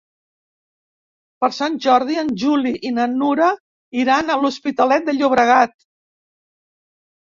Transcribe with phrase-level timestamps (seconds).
[1.45, 3.53] Per Sant Jordi en Juli i na Nura
[4.07, 5.81] iran a l'Hospitalet de Llobregat.